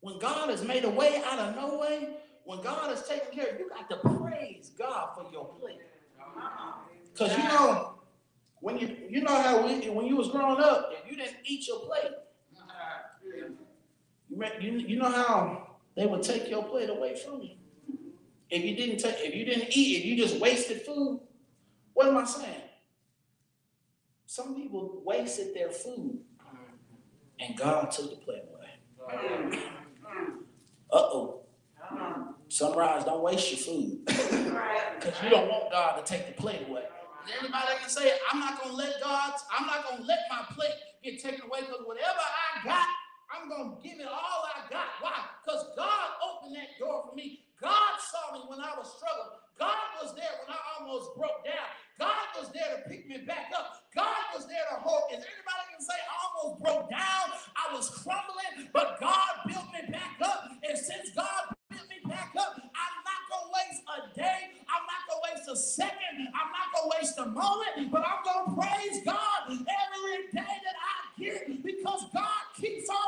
[0.00, 3.54] when God has made a way out of no way, when God has taken care
[3.54, 5.78] of you, got to praise God for your plate.
[7.12, 7.94] Because you know,
[8.60, 11.68] when you you know how we, when you was growing up, if you didn't eat
[11.68, 12.12] your plate,
[14.60, 17.56] you, you know how they would take your plate away from you.
[18.50, 21.20] If you didn't take, if you didn't eat, if you just wasted food,
[21.94, 22.61] what am I saying?
[24.32, 26.20] Some people wasted their food,
[27.38, 29.58] and God took the plate away.
[30.90, 31.42] Uh oh.
[32.48, 33.98] Sunrise, don't waste your food.
[34.98, 36.84] Because you don't want God to take the plate away.
[37.26, 40.46] Is anybody that can say, I'm not gonna let God, I'm not gonna let my
[40.54, 40.70] plate
[41.02, 42.86] get taken away because whatever I got,
[43.32, 45.00] I'm going to give it all I got.
[45.00, 45.16] Why?
[45.44, 47.48] Because God opened that door for me.
[47.60, 49.38] God saw me when I was struggling.
[49.58, 51.68] God was there when I almost broke down.
[51.98, 53.86] God was there to pick me back up.
[53.94, 55.12] God was there to hold.
[55.14, 57.26] Is anybody can say I almost broke down?
[57.54, 60.50] I was crumbling, but God built me back up.
[60.66, 64.40] And since God built me back up, I'm not going to waste a day.
[64.66, 66.14] I'm not going to waste a second.
[66.34, 70.54] I'm not going to waste a moment, but I'm going to praise God every day
[70.66, 73.01] that I get because God keeps on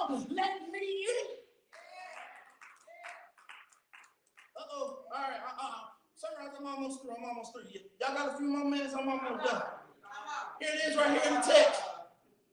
[7.05, 7.15] through.
[7.17, 7.63] I'm almost through.
[8.01, 8.95] Y'all got a few more minutes.
[8.95, 9.63] I'm almost done.
[10.61, 11.83] Here it is right here in the text.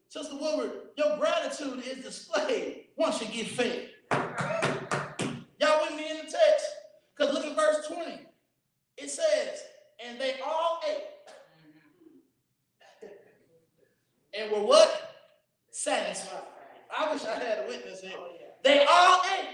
[0.08, 3.88] Sister Woodward, your gratitude is displayed once you get fed.
[5.60, 6.66] Y'all with me in the text?
[7.16, 8.20] Because look at verse 20.
[8.98, 9.62] It says,
[10.04, 11.04] and they all ate
[14.38, 15.14] and were what?
[15.70, 16.42] Satisfied.
[16.94, 18.12] I wish I had a witness here.
[18.62, 19.48] They all ate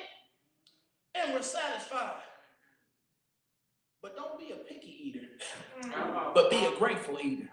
[1.14, 2.16] and were satisfied.
[4.00, 5.26] But don't be a picky eater,
[6.32, 7.50] but be a grateful eater.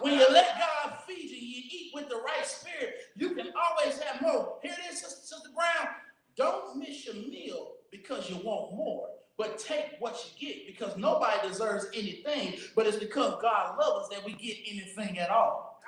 [0.00, 3.98] When you let God feed you, you eat with the right spirit, you can always
[4.00, 4.58] have more.
[4.62, 5.88] Here it is, Sister, Sister Brown.
[6.36, 11.46] Don't miss your meal because you want more, but take what you get because nobody
[11.46, 15.82] deserves anything, but it's because God loves us that we get anything at all.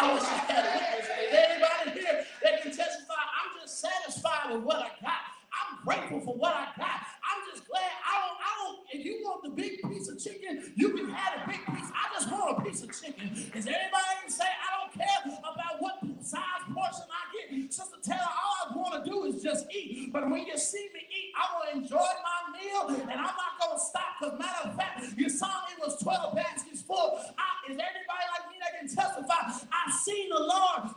[0.00, 1.10] I wish I had a witness.
[1.26, 3.14] Is there anybody here that can testify?
[3.14, 5.20] I'm just satisfied with what I got.
[5.52, 7.00] I'm grateful for what I got.
[7.24, 10.72] I'm just glad I don't, I don't, if you want the big piece of chicken,
[10.76, 11.90] you can have a big piece.
[11.92, 13.30] I just want a piece of chicken.
[13.54, 17.72] Is there anybody can say, I don't care about what size portion I get?
[17.72, 20.12] Sister Taylor, all I want to do is just eat.
[20.12, 23.54] But when you see me eat, I want to enjoy my meal and I'm not
[23.60, 24.16] going to stop.
[24.20, 27.20] Because matter of fact, you saw it was 12 baskets full.
[27.38, 29.68] I, is there anybody like me that can testify?
[29.72, 30.96] I've seen the Lord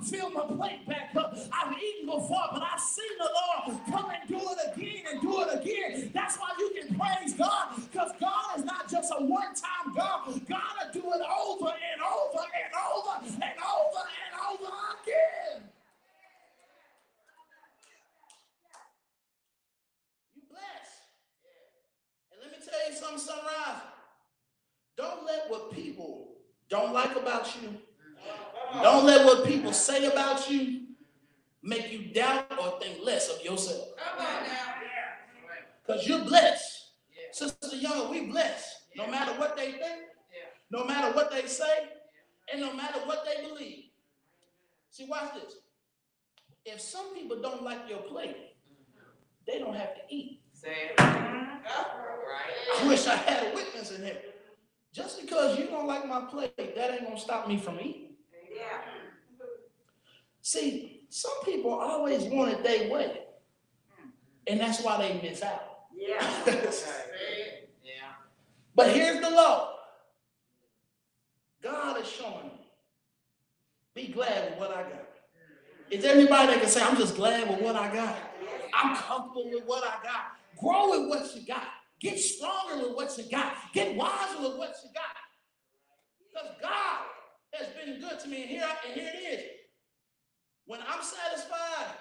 [0.78, 1.38] fill back up.
[1.52, 3.30] I've eaten before, but I've seen the
[3.70, 6.12] Lord come and do it again and do it again.
[6.14, 10.42] That's why you can praise God, because God is not just a one-time God.
[10.48, 15.70] God will do it over and over and over and over and over again.
[20.36, 21.02] You blessed.
[22.32, 23.82] And let me tell you something, Sunrise.
[24.98, 26.36] Don't let what people
[26.70, 27.78] don't like about you,
[28.82, 30.82] don't let what people say about you
[31.64, 33.90] make you doubt or think less of yourself.
[35.86, 36.92] Because you're blessed.
[37.32, 38.78] Sister Young, we blessed.
[38.96, 40.04] No matter what they think,
[40.70, 41.88] no matter what they say,
[42.52, 43.86] and no matter what they believe.
[44.90, 45.56] See, watch this.
[46.66, 48.36] If some people don't like your plate,
[49.48, 50.42] they don't have to eat.
[50.64, 51.60] I
[52.88, 54.18] wish I had a witness in here.
[54.94, 58.11] Just because you don't like my plate, that ain't gonna stop me from eating.
[60.42, 63.20] See, some people always want it their way,
[64.48, 65.72] and that's why they miss out.
[65.96, 66.26] Yeah.
[67.84, 68.14] yeah.
[68.76, 69.76] But here's the law.
[71.62, 72.72] God is showing me.
[73.94, 75.08] Be glad with what I got.
[75.90, 78.18] Is there anybody that can say, I'm just glad with what I got?
[78.74, 80.38] I'm comfortable with what I got.
[80.58, 81.68] Grow with what you got.
[82.00, 83.54] Get stronger with what you got.
[83.74, 85.16] Get wiser with what you got.
[86.34, 86.91] Because God
[87.54, 88.44] has been good to me.
[88.44, 89.46] And here, and here it is.
[90.66, 91.96] When I'm satisfied,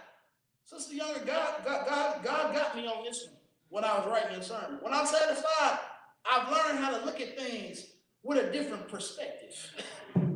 [0.64, 3.36] Sister Younger, God, God, God, God got me on this one
[3.68, 4.78] when I was writing this sermon.
[4.80, 5.78] When I'm satisfied,
[6.30, 7.86] I've learned how to look at things
[8.22, 9.56] with a different perspective.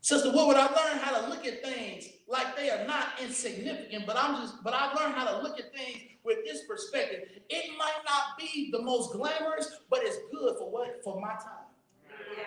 [0.00, 4.16] Sister Woodward, I've learned how to look at things like they are not insignificant, but
[4.16, 7.24] I'm just, but I've learned how to look at things with this perspective.
[7.48, 11.65] It might not be the most glamorous, but it's good for what for my time.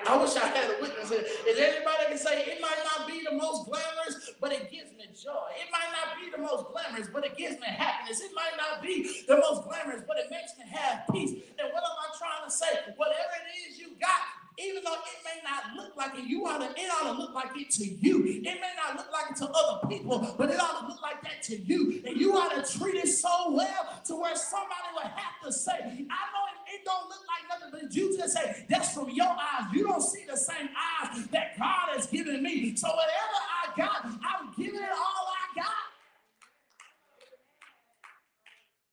[0.08, 1.12] I wish I had a witness.
[1.12, 5.06] Is anybody can say it might not be the most glamorous, but it gives me
[5.12, 5.50] joy?
[5.60, 8.22] It might not be the most glamorous, but it gives me happiness.
[8.22, 11.32] It might not be the most glamorous, but it makes me have peace.
[11.60, 12.94] And what am I trying to say?
[12.96, 14.24] Whatever it is you got,
[14.60, 17.34] even though it may not look like it, you ought to, it ought to look
[17.34, 18.24] like it to you.
[18.26, 21.22] It may not look like it to other people, but it ought to look like
[21.24, 22.02] that to you.
[22.06, 25.72] And you ought to treat it so well to where somebody would have to say,
[25.72, 29.30] I know it, it don't look like nothing, but you just say, that's from your
[29.30, 29.72] eyes.
[29.74, 30.70] You don't see the same
[31.02, 32.76] eyes that God has given me.
[32.76, 35.74] So whatever I got, I'm giving it all I got.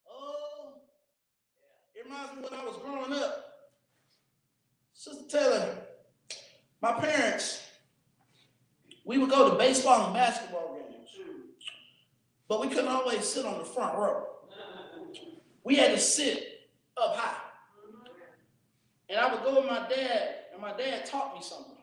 [0.08, 0.74] Oh,
[1.94, 3.55] it reminds me when I was growing up.
[4.96, 5.76] Sister Taylor,
[6.80, 7.62] my parents,
[9.04, 11.10] we would go to baseball and basketball games,
[12.48, 14.26] but we couldn't always sit on the front row.
[15.64, 17.36] We had to sit up high.
[19.10, 21.76] And I would go with my dad, and my dad taught me something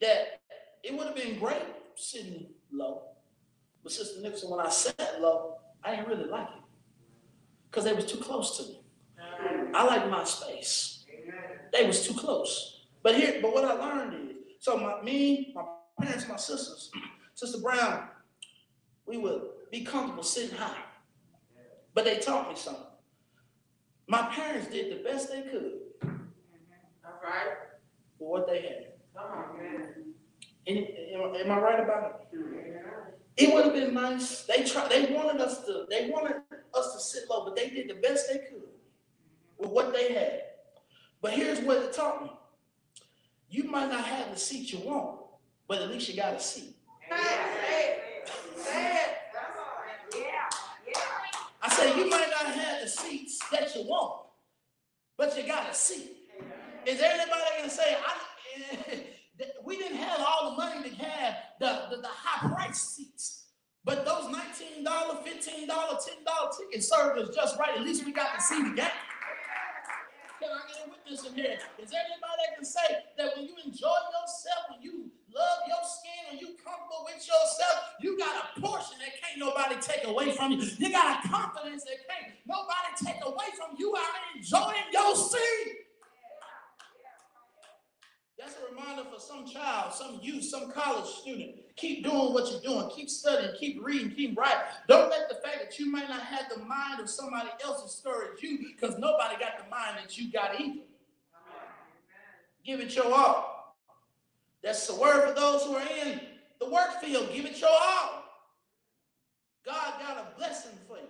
[0.00, 0.40] that
[0.82, 1.62] it would have been great
[1.94, 3.02] sitting low.
[3.84, 6.64] But Sister Nixon, when I sat low, I didn't really like it
[7.70, 8.80] because they was too close to me.
[9.72, 10.99] I like my space.
[11.72, 12.86] They was too close.
[13.02, 15.64] But here, but what I learned is, so my me, my
[16.00, 16.90] parents, my sisters,
[17.34, 18.08] Sister Brown,
[19.06, 20.76] we would be comfortable sitting high.
[21.94, 22.84] But they taught me something.
[24.06, 27.56] My parents did the best they could All right.
[28.18, 28.86] with what they had.
[30.66, 32.38] And, am, am I right about it?
[33.36, 34.42] It would have been nice.
[34.42, 34.90] They tried.
[34.90, 35.86] They wanted us to.
[35.88, 36.36] They wanted
[36.74, 38.68] us to sit low, but they did the best they could
[39.58, 40.42] with what they had.
[41.22, 42.30] But here's what it taught me.
[43.50, 45.20] You might not have the seat you want,
[45.68, 46.76] but at least you got a seat.
[51.62, 54.26] I said, you might not have the seats that you want,
[55.18, 56.16] but you got a seat.
[56.86, 59.02] Is there anybody gonna say I,
[59.64, 63.44] we didn't have all the money to have the, the, the high price seats?
[63.84, 67.76] But those $19, $15, $10 tickets served us just right.
[67.76, 68.86] At least we got to see the game.
[70.40, 71.58] Can I get a witness in here?
[71.76, 76.32] Is anybody that can say that when you enjoy yourself, when you love your skin,
[76.32, 80.52] when you comfortable with yourself, you got a portion that can't nobody take away from
[80.52, 80.64] you.
[80.78, 83.92] You got a confidence that can't nobody take away from you.
[83.92, 85.84] Are enjoying your seat.
[88.38, 91.56] That's a reminder for some child, some youth, some college student.
[91.80, 92.90] Keep doing what you're doing.
[92.90, 94.60] Keep studying, keep reading, keep writing.
[94.86, 98.42] Don't let the fact that you might not have the mind of somebody else discourage
[98.42, 100.80] you because nobody got the mind that you got either.
[102.66, 103.76] Give it your all.
[104.62, 106.20] That's the word for those who are in
[106.60, 107.30] the work field.
[107.32, 108.24] Give it your all.
[109.64, 111.02] God got a blessing for you.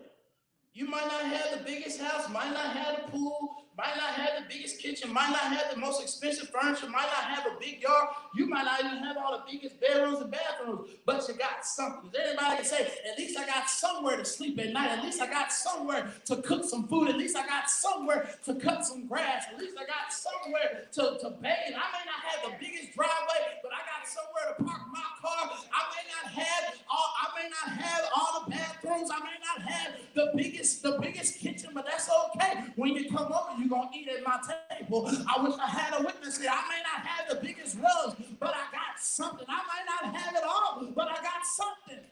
[0.73, 4.43] You might not have the biggest house, might not have the pool, might not have
[4.43, 7.81] the biggest kitchen, might not have the most expensive furniture, might not have a big
[7.81, 11.65] yard, you might not even have all the biggest bedrooms and bathrooms, but you got
[11.65, 12.11] something.
[12.11, 15.21] Does anybody can say, at least I got somewhere to sleep at night, at least
[15.21, 19.07] I got somewhere to cook some food, at least I got somewhere to cut some
[19.07, 21.73] grass, at least I got somewhere to, to bathe.
[21.73, 25.57] I may not have the biggest driveway, but I got somewhere to park my car.
[25.73, 29.69] I may not have all I may not have all the bathrooms, I may not
[29.71, 32.65] have the biggest, the biggest kitchen, but that's okay.
[32.77, 34.39] When you come over, you're gonna eat at my
[34.71, 35.07] table.
[35.07, 36.51] I wish I had a witness here.
[36.51, 39.47] I may not have the biggest rugs, but I got something.
[39.49, 42.05] I might not have it all, but I got something.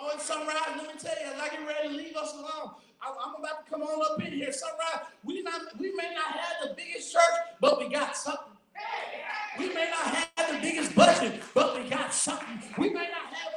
[0.00, 3.12] Oh, and sunrise, let me tell you, I get ready to leave us alone, I,
[3.26, 4.52] I'm about to come on up in here.
[4.52, 7.22] Sunrise, we not we may not have the biggest church,
[7.60, 8.54] but we got something.
[9.58, 12.62] We may not have the biggest budget, but we got something.
[12.78, 13.52] We may not have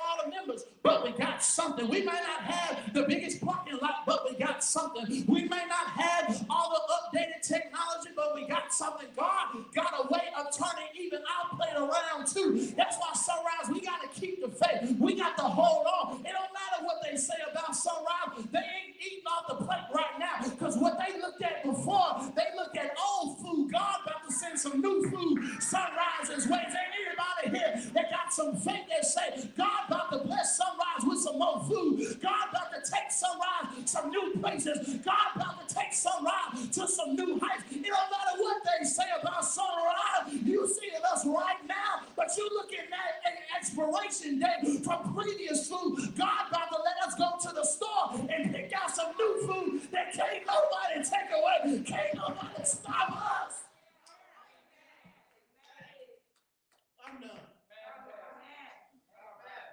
[0.83, 1.87] but we got something.
[1.87, 5.25] We may not have the biggest parking lot, but we got something.
[5.27, 9.07] We may not have all the updated technology, but we got something.
[9.15, 12.73] God got a way of turning even our plate around too.
[12.75, 14.95] That's why sunrise, we got to keep the faith.
[14.99, 16.00] We got to hold on.
[37.15, 37.63] New heights.
[37.71, 40.33] It don't matter what they say about sunrise.
[40.43, 45.67] You see it us right now, but you looking at an expiration date from previous
[45.67, 45.97] food.
[46.17, 49.81] God about to let us go to the store and pick out some new food
[49.91, 51.83] that can't nobody take away.
[51.83, 53.53] Can't nobody stop us.
[57.05, 57.29] I'm done.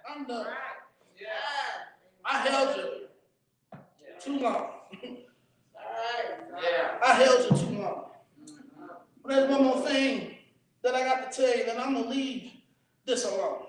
[0.09, 0.45] I'm done.
[2.25, 2.83] I held you
[4.21, 4.69] too long.
[7.03, 8.05] I held you too long.
[9.23, 10.35] But there's one more thing
[10.81, 12.51] that I got to tell you, that I'm gonna leave
[13.05, 13.65] this alone.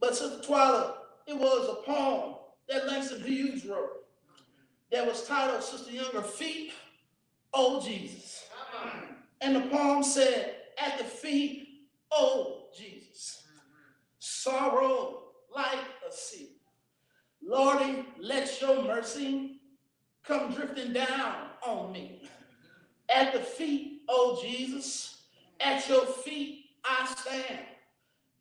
[0.00, 0.94] But Sister Twyla,
[1.26, 2.34] it was a poem
[2.68, 4.04] that Langston Hughes wrote
[4.90, 6.72] that was titled Sister Younger Feet,
[7.54, 8.44] Oh Jesus.
[9.40, 11.68] And the poem said, At the feet,
[12.10, 13.44] oh Jesus,
[14.18, 15.24] sorrow
[15.54, 15.78] like
[16.08, 16.56] a sea.
[17.44, 19.60] Lordy, let your mercy
[20.24, 21.34] come drifting down
[21.66, 22.22] on me.
[23.14, 25.22] At the feet, oh Jesus,
[25.60, 27.60] at your feet I stand.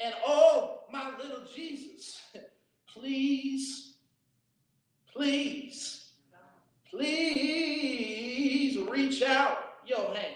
[0.03, 2.21] And oh, my little Jesus,
[2.91, 3.93] please,
[5.13, 6.09] please,
[6.89, 10.36] please reach out your hand.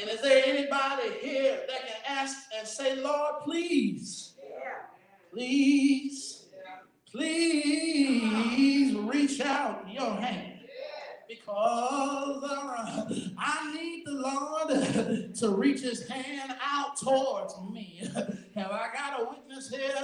[0.00, 4.34] And is there anybody here that can ask and say, Lord, please,
[5.32, 6.29] please, please
[10.00, 10.58] your hand?
[11.28, 18.02] Because uh, I need the Lord to reach his hand out towards me.
[18.56, 19.94] Have I got a witness here?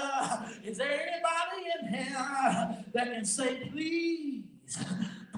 [0.62, 4.44] Is there anybody in here that can say, please,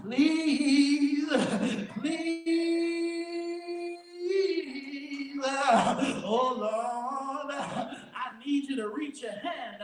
[0.02, 1.30] please,
[2.00, 2.28] please,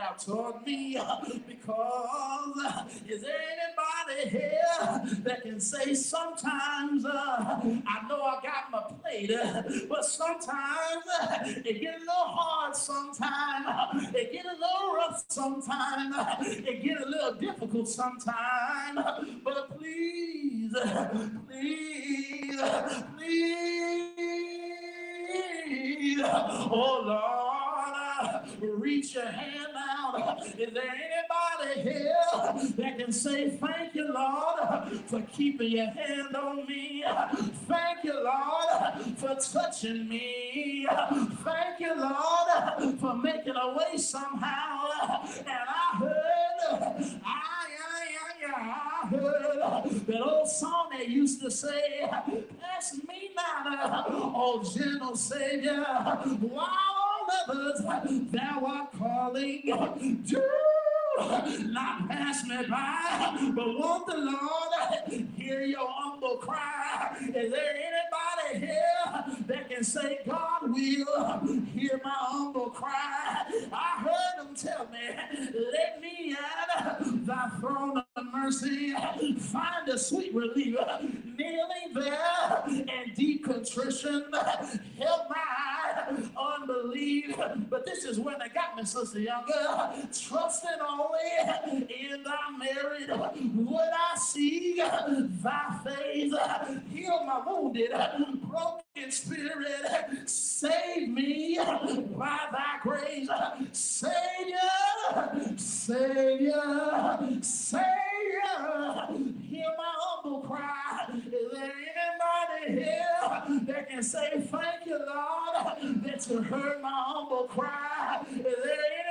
[0.05, 0.93] out toward me
[1.47, 8.83] because uh, is anybody here that can say sometimes uh, I know I got my
[9.01, 14.95] plate, uh, but sometimes uh, it get a little hard sometimes, it get a little
[14.95, 16.15] rough sometimes,
[16.47, 18.99] it get a little difficult sometimes,
[19.43, 20.73] but please,
[21.47, 22.61] please,
[23.17, 24.84] please.
[26.27, 30.45] Oh Lord, uh, reach your hand out.
[30.45, 32.15] Is there anybody here
[32.77, 37.03] that can say thank you, Lord, for keeping your hand on me?
[37.67, 40.87] Thank you, Lord, for touching me.
[41.43, 44.89] Thank you, Lord, for making a way somehow.
[45.39, 47.41] And I heard, I,
[48.55, 52.09] I, heard that old song they used to say,
[52.61, 52.97] Pass
[53.63, 55.83] not, oh gentle Savior,
[56.41, 56.69] while
[57.49, 57.81] others
[58.31, 59.61] thou art calling.
[60.25, 60.41] Do
[61.67, 67.15] not pass me by, but won't the Lord hear your humble cry?
[67.21, 73.45] Is there anybody here that can say, God will hear my humble cry?
[73.71, 74.99] I heard them tell me,
[75.71, 78.93] let me at thy throne of mercy,
[79.39, 80.77] find a sweet relief,
[81.37, 84.25] kneeling there in deep contrition,
[84.99, 87.35] help my unbelief.
[87.69, 89.93] But this is when they got me, Sister Younger,
[90.27, 93.09] trusting only in thy merit.
[93.55, 96.33] Would I see thy face,
[96.91, 97.91] heal my wounded,
[98.43, 99.54] broken spirit,
[100.25, 103.29] save me by thy grace,
[103.71, 104.57] Savior,
[105.57, 107.83] Savior, Savior,
[109.41, 111.07] hear my humble cry.
[111.15, 117.43] Is there anybody here that can say thank you, Lord, that you heard my humble
[117.43, 118.25] cry?
[118.31, 119.04] Is there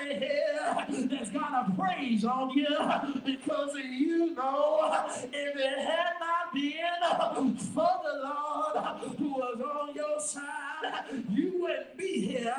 [0.00, 2.66] anybody here that's got a praise on you
[3.24, 10.20] because you know if it had not been for the Lord who was on your
[10.20, 12.56] side, you wouldn't be here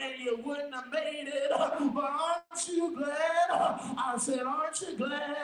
[0.00, 1.50] and you wouldn't have made it.
[1.50, 3.48] But aren't you glad?
[3.50, 5.35] I said, aren't you glad?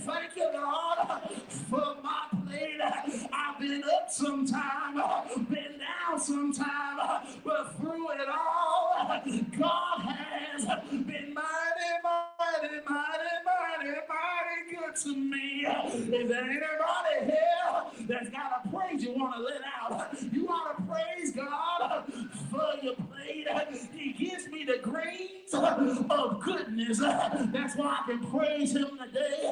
[0.00, 1.22] Thank you, Lord,
[1.68, 2.80] for my plate.
[3.32, 4.94] I've been up sometime,
[5.50, 9.20] been down sometime, but through it all,
[9.58, 14.38] God has been mighty, mighty, mighty, mighty, mighty
[14.70, 15.66] good to me.
[15.66, 20.08] Is there anybody here that's got a praise you want to let out?
[20.32, 22.04] You want to praise God
[22.50, 23.46] for your plate.
[23.94, 26.98] He gives me the grains of goodness.
[26.98, 29.47] That's why I can praise Him today.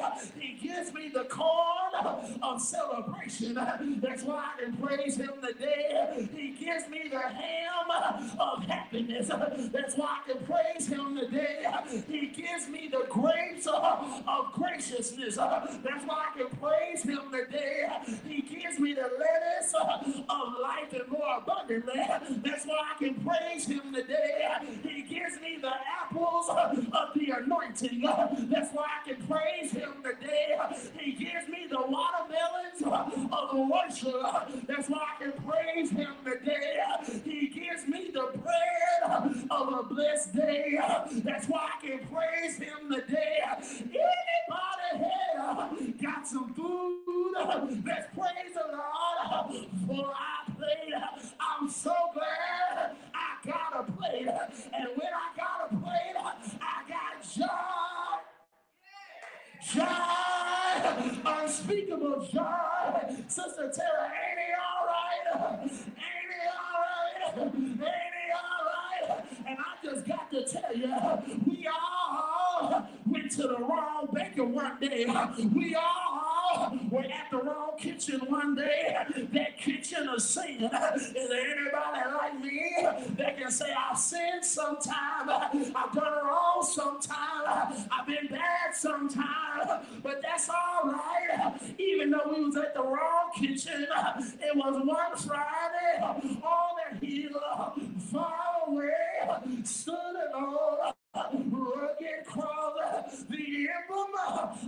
[2.47, 3.53] Of celebration.
[4.01, 6.29] That's why I can praise Him today.
[6.33, 7.91] He gives me the ham
[8.39, 9.29] of happiness.
[9.71, 11.65] That's why I can praise Him today.
[12.07, 15.35] He gives me the grapes of graciousness.
[15.35, 17.87] That's why I can praise Him today.
[18.25, 19.73] He gives me the lettuce
[20.29, 22.01] of life and more abundantly.
[22.43, 24.47] That's why I can praise Him today.
[24.83, 28.01] He gives me the apples of the anointing.
[28.49, 30.57] That's why I can praise Him today.
[30.97, 31.77] He gives me the
[32.37, 34.67] watermelons uh, of the worship.
[34.67, 36.77] That's why I can praise Him today.
[37.23, 40.79] He gives me the bread uh, of a blessed day.
[41.23, 42.86] That's why I can praise Him
[82.17, 82.71] like me
[83.17, 85.29] that can say I've sinned sometime?
[85.29, 87.87] I've done wrong sometime.
[87.91, 89.85] I've been bad sometime.
[90.03, 91.53] But that's all right.
[91.77, 93.87] Even though we was at the wrong kitchen,
[94.41, 97.73] it was one Friday on the hill,
[98.11, 98.35] far
[98.67, 99.95] away, stood
[100.33, 100.93] old
[101.49, 104.13] rugged cross, the emblem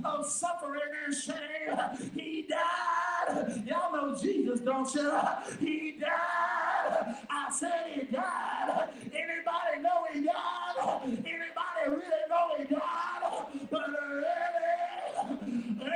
[0.06, 1.78] of suffering and shame.
[2.16, 3.64] He died.
[3.66, 5.12] Y'all know Jesus, don't you?
[5.60, 7.16] He died.
[7.30, 8.90] I said he died.
[9.06, 11.04] Anybody know he died?
[11.04, 13.70] Anybody really know he died?
[13.70, 14.26] But really,
[15.80, 15.90] really,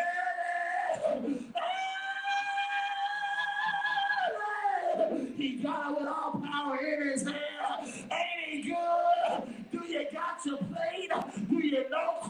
[4.99, 7.37] really, he got with all power in his hand.
[8.11, 9.32] Ain't he good?
[11.93, 12.22] Do